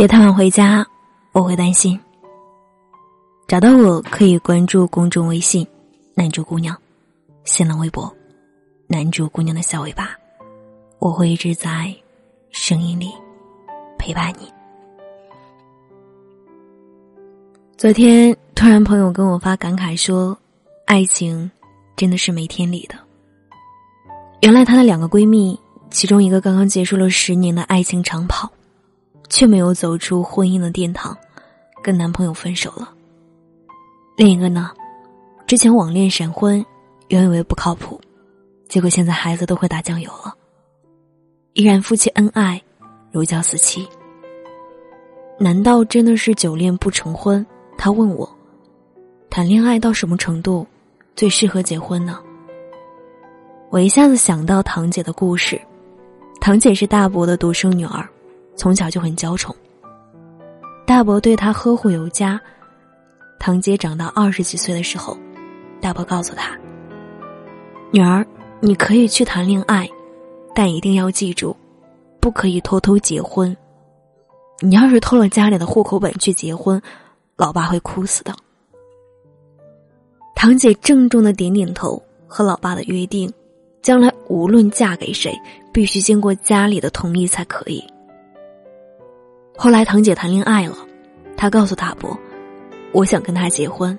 [0.00, 0.82] 别太晚回家，
[1.32, 2.00] 我会担心。
[3.46, 5.66] 找到我可以关注公众微信
[6.16, 6.74] “男主姑娘”，
[7.44, 8.10] 新浪微博
[8.88, 10.16] “男主姑娘”的小尾巴，
[11.00, 11.94] 我会一直在
[12.50, 13.12] 声音里
[13.98, 14.50] 陪伴你。
[17.76, 20.34] 昨天突然朋友跟我发感慨说
[20.88, 21.50] ：“爱情
[21.94, 22.94] 真的是没天理的。”
[24.40, 28.50] 原来她的两个闺蜜，其中一个刚刚结束了十年的爱情长跑，
[29.30, 31.16] 却没有走出婚姻的殿堂，
[31.82, 32.92] 跟男朋友分手了。
[34.16, 34.70] 另一个呢，
[35.46, 36.62] 之前网恋闪婚，
[37.08, 37.98] 原以为不靠谱，
[38.68, 40.34] 结果现在孩子都会打酱油了。
[41.54, 42.60] 依然夫妻恩爱，
[43.10, 43.88] 如胶似漆。
[45.38, 47.44] 难道真的是久恋不成婚？
[47.78, 48.28] 他问我，
[49.30, 50.66] 谈恋爱到什么程度
[51.16, 52.20] 最适合结婚呢？
[53.70, 55.58] 我一下子想到堂姐的故事。
[56.40, 58.06] 堂姐是大伯的独生女儿，
[58.60, 59.56] 从小就很娇宠，
[60.86, 62.38] 大伯对她呵护有加。
[63.38, 65.16] 堂姐长到二十几岁的时候，
[65.80, 66.54] 大伯告诉她
[67.90, 68.22] ：“女儿，
[68.60, 69.88] 你可以去谈恋爱，
[70.54, 71.56] 但一定要记住，
[72.20, 73.56] 不可以偷偷结婚。
[74.58, 76.78] 你要是偷了家里的户口本去结婚，
[77.38, 78.36] 老爸会哭死的。”
[80.36, 83.32] 堂姐郑重的点点头，和老爸的约定：
[83.80, 85.34] 将来无论嫁给谁，
[85.72, 87.82] 必须经过家里的同意才可以。
[89.62, 90.74] 后来堂姐谈恋爱了，
[91.36, 92.18] 她告诉大伯。
[92.94, 93.96] 我想跟他结婚，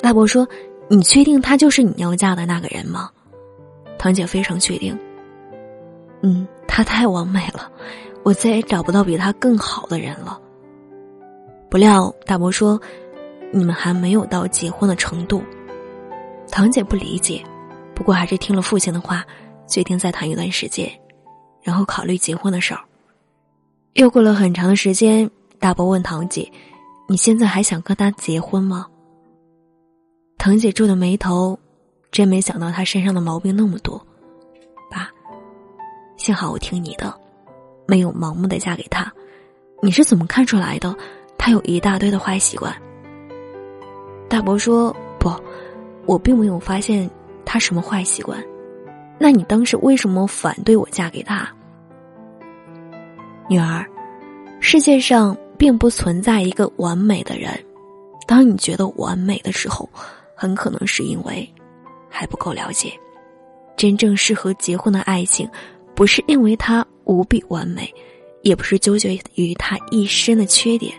[0.00, 0.44] 大伯说
[0.90, 3.08] ：“你确定他就是你要嫁的那个人吗？”
[3.96, 4.98] 堂姐非常确定。
[6.22, 7.70] 嗯，他太完美了，
[8.24, 10.40] 我再也找不到比他更好的人了。
[11.70, 12.80] 不料大伯说
[13.54, 15.40] ：“你们还没有到结婚的程度。”
[16.50, 17.40] 堂姐不理解，
[17.94, 19.24] 不过还是听了父亲的话，
[19.68, 20.90] 决定再谈一段时间，
[21.62, 22.80] 然后考虑结婚的事儿。
[23.94, 26.50] 又过了很长的时间，大伯问堂姐。
[27.06, 28.86] 你现在还想跟他结婚吗？
[30.36, 31.56] 堂姐皱着眉头，
[32.10, 34.04] 真没想到他身上的毛病那么多。
[34.90, 35.08] 爸，
[36.16, 37.14] 幸好我听你的，
[37.86, 39.12] 没有盲目的嫁给他。
[39.80, 40.92] 你是怎么看出来的？
[41.38, 42.74] 他有一大堆的坏习惯。
[44.28, 45.30] 大伯说：“不，
[46.04, 47.08] 我并没有发现
[47.44, 48.42] 他什么坏习惯。
[49.20, 51.48] 那你当时为什么反对我嫁给他？”
[53.48, 53.84] 女儿，
[54.60, 55.36] 世界上。
[55.56, 57.52] 并不存在一个完美的人。
[58.26, 59.88] 当你觉得完美的时候，
[60.34, 61.48] 很可能是因为
[62.08, 62.92] 还不够了解。
[63.76, 65.48] 真正适合结婚的爱情，
[65.94, 67.88] 不是因为他无比完美，
[68.42, 70.92] 也不是纠结于他一身的缺点，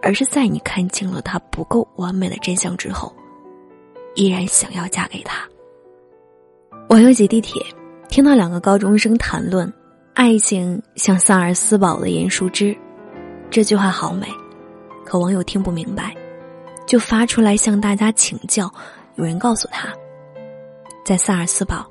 [0.00, 3.12] 而是在你看清了他不够完美的真相之后，
[4.14, 5.46] 依然想要嫁给他。
[6.88, 7.60] 网友挤地铁，
[8.08, 9.70] 听到两个高中生谈论
[10.14, 12.76] 爱情像萨尔斯堡的盐树枝。
[13.50, 14.26] 这句话好美，
[15.06, 16.14] 可网友听不明白，
[16.86, 18.70] 就发出来向大家请教。
[19.16, 19.88] 有人告诉他，
[21.04, 21.86] 在萨尔斯堡，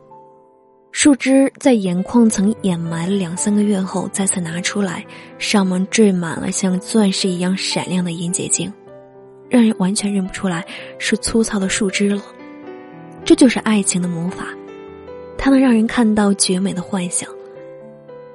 [0.91, 5.03] 树枝在盐矿层掩埋了两三个月后再次拿出来，
[5.39, 8.71] 上面缀满了像钻石一样闪亮的银结晶，
[9.49, 10.65] 让人完全认不出来
[10.99, 12.21] 是粗糙的树枝了。
[13.25, 14.45] 这就是爱情的魔法，
[15.39, 17.27] 它能让人看到绝美的幻想。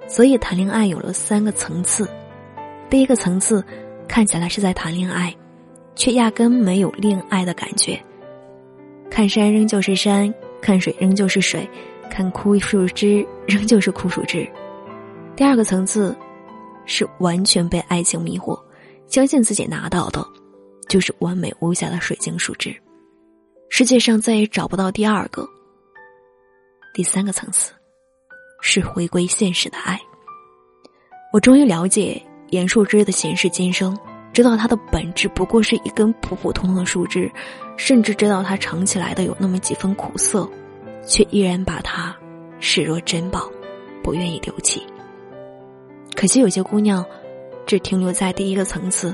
[0.09, 2.09] 所以谈恋爱有了三个层次。
[2.89, 3.65] 第一个层次，
[4.09, 5.35] 看起来是在谈恋爱，
[5.95, 8.01] 却压根没有恋爱的感觉。
[9.11, 11.69] 看山仍旧是山，看水仍旧是水，
[12.11, 14.49] 看枯树枝仍旧是枯树枝。
[15.35, 16.17] 第二个层次，
[16.87, 18.59] 是完全被爱情迷惑，
[19.09, 20.25] 相信自己拿到的，
[20.89, 22.75] 就是完美无瑕的水晶树枝，
[23.69, 25.49] 世界上再也找不到第二个。
[26.95, 27.73] 第三个层次，
[28.69, 29.97] 是回归现实的爱。
[31.33, 32.21] 我终于了解。
[32.51, 33.99] 严树枝的前世今生，
[34.33, 37.29] 知道它的本质不过是一根普普通通的树枝，
[37.77, 40.49] 甚至知道它尝起来的有那么几分苦涩，
[41.05, 42.17] 却依然把它
[42.61, 43.51] 视若珍宝，
[44.01, 44.81] 不愿意丢弃。
[46.15, 47.05] 可惜有些姑娘，
[47.67, 49.13] 只停留在第一个层次，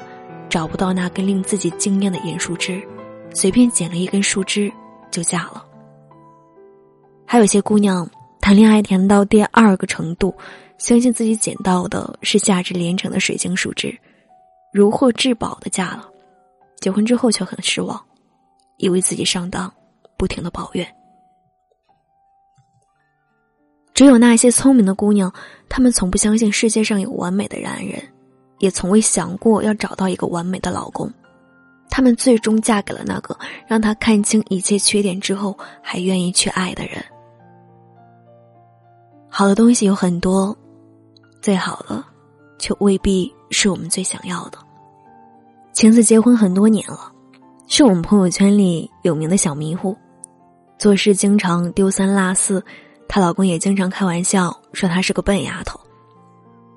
[0.50, 2.82] 找不到那根令自己惊艳的盐树枝，
[3.32, 4.70] 随便捡了一根树枝
[5.10, 5.64] 就嫁了。
[7.24, 8.06] 还有些姑娘
[8.42, 10.34] 谈恋爱谈到第二个程度。
[10.78, 13.96] 相信自己捡到的是价值连城的水晶树枝，
[14.72, 16.10] 如获至宝的嫁了，
[16.80, 18.04] 结婚之后却很失望，
[18.78, 19.72] 以为自己上当，
[20.16, 20.84] 不停的抱怨。
[23.94, 25.32] 只有那些聪明的姑娘，
[25.68, 28.02] 她们从不相信世界上有完美的男人，
[28.58, 31.08] 也从未想过要找到一个完美的老公，
[31.88, 37.04] 她们最终嫁给了那个让她看清一切缺点之后还愿意去爱的人。
[39.34, 40.54] 好的东西有很多。
[41.40, 42.04] 最好的，
[42.58, 44.58] 却未必是我们最想要的。
[45.72, 47.10] 晴子结婚很多年了，
[47.66, 49.96] 是我们朋友圈里有名的小迷糊，
[50.78, 52.62] 做事经常丢三落四，
[53.08, 55.80] 她老公也经常开玩笑说她是个笨丫头。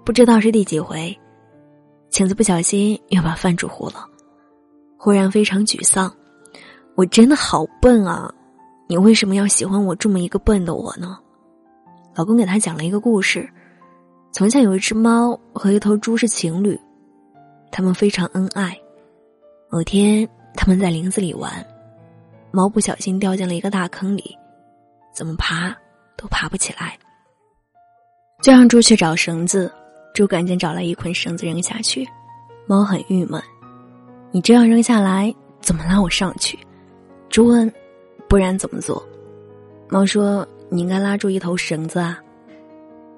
[0.06, 1.14] 不知道是第几回，
[2.10, 4.08] 晴子不小心又把饭煮糊了，
[4.98, 6.10] 忽然非常沮丧。
[6.96, 8.34] 我真的好笨啊！
[8.88, 11.20] 你为什么要喜欢我这么一个笨的我呢？
[12.16, 13.48] 老公给她讲了一个故事：
[14.32, 16.80] 从前有一只猫和一头猪是情侣，
[17.72, 18.78] 他们非常恩爱。
[19.70, 21.52] 某天，他们在林子里玩，
[22.52, 24.38] 猫不小心掉进了一个大坑里，
[25.14, 25.76] 怎么爬
[26.16, 26.98] 都爬不起来。
[28.42, 29.70] 就让猪去找绳子，
[30.14, 32.08] 猪赶紧找来一捆绳子扔下去。
[32.66, 33.42] 猫很郁闷
[34.32, 36.58] ：“你这样扔下来，怎么拉我上去？”
[37.30, 37.70] 猪问
[38.30, 39.06] ：“不然怎么做？”
[39.90, 42.20] 猫说：“你应该拉住一头绳子啊。”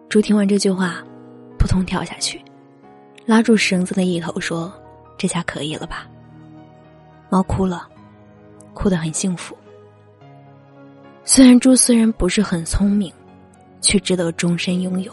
[0.10, 1.04] 猪听完这句话，
[1.60, 2.42] 扑通跳下去，
[3.26, 4.72] 拉住绳子的一头说
[5.18, 6.08] ：“这下可以了吧？”
[7.30, 7.88] 猫哭了，
[8.74, 9.58] 哭得很幸福。
[11.26, 13.14] 虽然猪虽然不是很聪明，
[13.82, 15.12] 却值得终身拥有。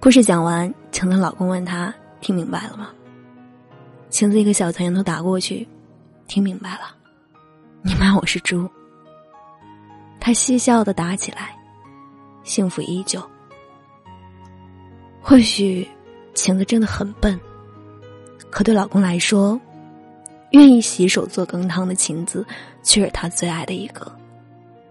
[0.00, 2.90] 故事讲完，晴子老公问他：“听明白了吗？”
[4.10, 5.66] 晴子一个小拳头打过去，
[6.26, 6.96] 听明白了。
[7.82, 8.68] 你骂我是猪，
[10.26, 11.56] 他嬉笑的打起来，
[12.42, 13.22] 幸福依旧。
[15.22, 15.86] 或许
[16.34, 17.38] 晴子真的很笨，
[18.50, 19.60] 可对老公来说。
[20.50, 22.44] 愿意洗手做羹汤的晴子，
[22.82, 24.10] 却是他最爱的一个。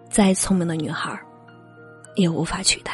[0.09, 1.19] 再聪明的女孩，
[2.15, 2.93] 也无法取代。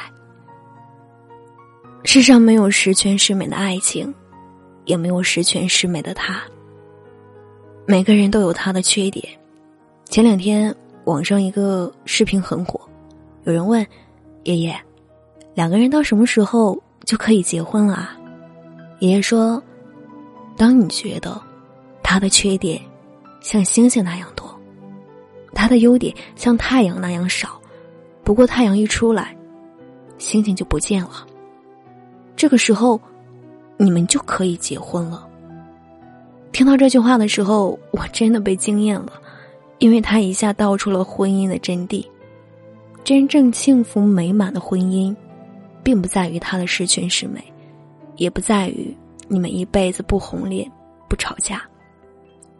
[2.04, 4.12] 世上没有十全十美的爱情，
[4.86, 6.42] 也没有十全十美的他。
[7.86, 9.24] 每个人都有他的缺点。
[10.06, 10.76] 前两天
[11.12, 12.80] 网上一个视频很火，
[13.44, 13.86] 有人问
[14.44, 14.75] 爷爷
[15.54, 18.18] ：“两个人到什么时候就可以结婚了？”啊？”
[19.00, 19.62] 爷爷说
[20.56, 21.40] ：“当你觉得。”
[22.04, 22.81] 他的缺点
[23.40, 24.54] 像星星那样多，
[25.54, 27.62] 他的优点像太阳那样少。
[28.22, 29.34] 不过太阳一出来，
[30.18, 31.25] 星星就不见了。
[32.36, 33.00] 这个时候，
[33.78, 35.25] 你们就可以结婚了。
[36.52, 39.13] 听到这句话的时候，我真的被惊艳了，
[39.81, 42.06] 因为他一下道出了婚姻的真谛。
[43.04, 45.13] 真正幸福美满的婚姻，
[45.81, 47.44] 并不在于他的十全十美，
[48.16, 48.95] 也不在于
[49.28, 50.72] 你们一辈子不红脸
[51.10, 51.63] 不吵架。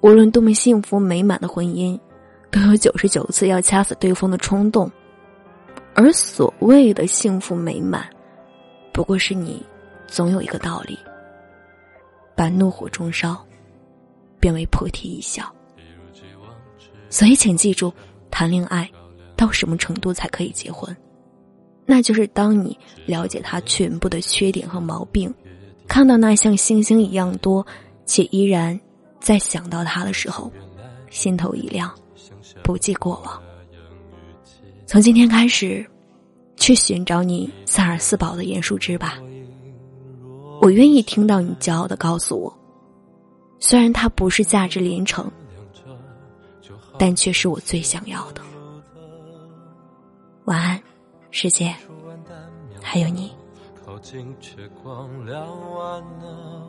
[0.02, 1.98] 无论多么幸福美满的婚姻，
[2.50, 4.92] 都有九十九次要掐死对方的冲动，
[5.94, 8.10] 而所谓的幸福美满，
[8.92, 9.64] 不过是你
[10.08, 10.98] 总有一个道理，
[12.36, 13.40] 把怒火中烧
[14.40, 15.46] 变为菩提一笑。
[17.12, 17.94] 所以，请记住，
[18.32, 18.90] 谈恋爱
[19.36, 20.96] 到什么程度才可以结婚？
[21.86, 22.76] 那就是当你
[23.06, 25.32] 了解他全部的缺点和毛病，
[25.88, 27.64] 看到那像星星一样多，
[28.08, 28.80] 且依然。
[29.20, 30.52] 在想到他的时候，
[31.12, 31.94] 心头一亮，
[32.64, 33.40] 不计过往。
[34.88, 35.86] 从今天开始，
[36.58, 39.20] 去寻找你萨尔斯堡的严树枝吧。
[40.60, 42.52] 我愿意听到你骄傲的告诉我，
[43.60, 45.32] 虽然它不是价值连城，
[47.04, 48.44] 但却是我最想要的。
[50.46, 50.80] 晚安，
[51.32, 51.74] 世界，
[52.80, 53.32] 还有你。
[53.84, 55.44] 靠近却光亮
[55.74, 56.62] 完了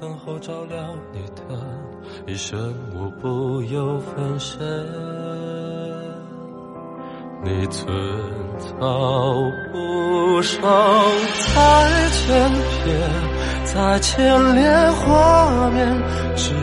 [0.00, 1.42] 等候照亮你的
[2.28, 4.60] 一生，无不有分身。
[7.42, 7.92] 你寸
[8.60, 12.48] 草不生，再千
[12.84, 13.10] 遍，
[13.64, 16.00] 再千恋画面，
[16.36, 16.54] 只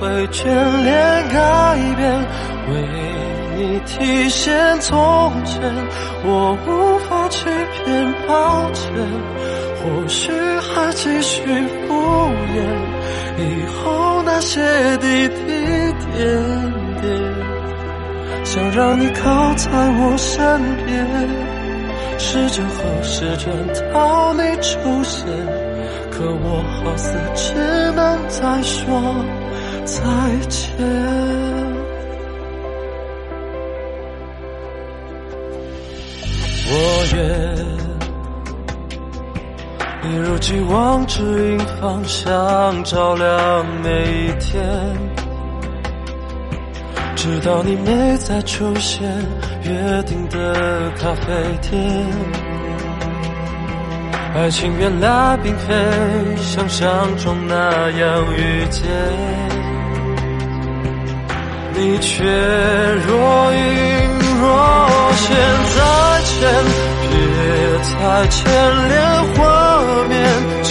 [0.00, 0.44] 会眷
[0.84, 2.12] 恋改变，
[2.70, 2.72] 为
[3.56, 5.60] 你体现从前，
[6.24, 7.48] 我无法去
[7.84, 8.92] 骗，抱歉。
[9.80, 11.40] 或许还继续
[11.86, 12.58] 敷衍，
[13.38, 14.60] 以后那些
[14.98, 15.34] 滴滴
[16.12, 16.16] 点
[17.00, 17.06] 点，
[18.44, 21.06] 想让你靠在我身边，
[22.18, 23.46] 时针何时转
[23.92, 25.26] 到你出现？
[26.10, 27.54] 可我好似只
[27.92, 29.00] 能再说
[29.88, 30.02] 再
[30.48, 30.58] 见。
[36.70, 36.72] 我
[37.14, 37.18] 愿。
[40.04, 43.88] 一如既往指引方向，照亮每
[44.26, 44.62] 一天，
[47.16, 49.08] 直到你没再出现。
[49.64, 52.06] 约定的咖啡店，
[54.34, 55.74] 爱情原来并非
[56.36, 58.86] 想象中那样遇见，
[61.78, 63.58] 你却若隐
[64.40, 64.44] 若
[65.14, 65.26] 现。
[65.76, 65.78] 再
[66.24, 66.40] 见，
[67.02, 67.10] 别
[67.84, 68.36] 再牵
[68.88, 68.92] 连
[69.34, 69.38] 画。
[70.08, 70.16] 面，
[70.64, 70.70] 只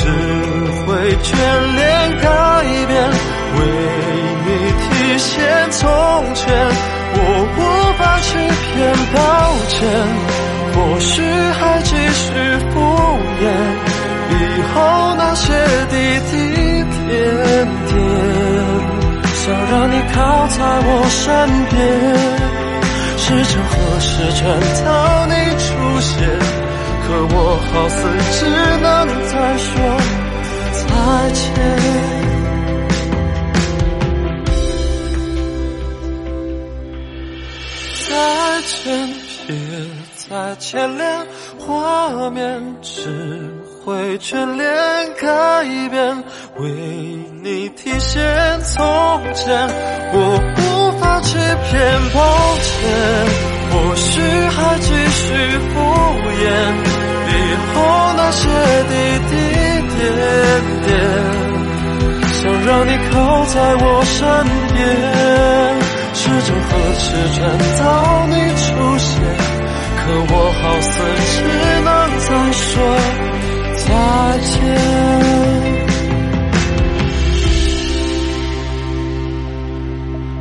[0.84, 0.86] 会
[1.24, 1.26] 眷
[1.76, 1.82] 恋
[2.22, 2.26] 改
[2.88, 2.92] 变，
[3.56, 3.60] 为
[4.46, 4.48] 你
[4.82, 4.86] 体
[5.18, 5.32] 现
[5.72, 5.80] 从
[6.34, 6.46] 前，
[7.14, 7.18] 我
[7.56, 7.60] 无
[7.98, 8.30] 法去
[8.66, 8.76] 骗，
[9.14, 9.18] 抱
[9.70, 9.78] 歉，
[10.74, 11.22] 或许
[11.54, 11.62] 还
[20.58, 21.26] 在我身
[21.70, 21.76] 边。
[23.18, 24.10] 时针何时
[24.40, 24.44] 转
[24.86, 24.88] 到
[25.28, 25.66] 你出
[26.02, 26.16] 现？
[27.08, 27.36] 可我
[27.72, 27.98] 好似
[28.34, 28.40] 只
[28.82, 28.86] 能
[29.28, 29.70] 再说
[30.74, 30.86] 再
[31.32, 31.46] 见，
[38.10, 38.10] 再
[38.66, 38.86] 见，
[39.48, 39.50] 别
[40.16, 40.66] 再牵
[40.98, 41.06] 连，
[41.60, 42.94] 画面只
[43.88, 44.68] 会眷恋
[45.18, 46.22] 改变，
[46.58, 46.70] 为
[47.42, 48.22] 你体现
[48.60, 48.86] 从
[49.34, 49.48] 前，
[50.12, 50.16] 我
[50.58, 51.80] 无法欺骗，
[52.14, 52.20] 抱
[52.60, 52.76] 歉，
[53.72, 55.24] 或许还继续
[55.72, 55.80] 敷
[56.36, 56.44] 衍，
[57.32, 57.32] 以
[57.72, 57.76] 后
[58.18, 58.44] 那些
[58.90, 58.92] 滴
[59.30, 59.32] 滴
[59.96, 60.04] 点
[60.84, 60.92] 点，
[62.34, 63.16] 想让你靠
[63.46, 64.20] 在我身
[64.76, 64.84] 边，
[66.14, 67.06] 时针何时
[67.40, 67.40] 转
[67.80, 68.68] 到你出
[68.98, 69.16] 现？
[69.96, 70.92] 可我好似
[71.32, 71.38] 只
[71.86, 71.90] 能
[72.20, 72.68] 再说
[74.28, 74.52] 再见。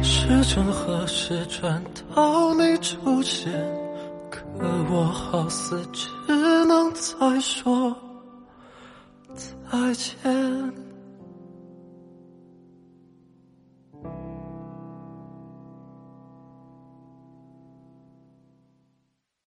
[0.03, 1.81] 时针何时转
[2.13, 3.53] 到你出现？
[4.29, 4.43] 可
[4.91, 6.09] 我好似只
[6.67, 7.97] 能再说
[9.37, 10.86] 再见。